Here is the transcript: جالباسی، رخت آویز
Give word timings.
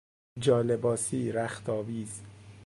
جالباسی، 0.39 1.31
رخت 1.31 1.69
آویز 1.69 2.21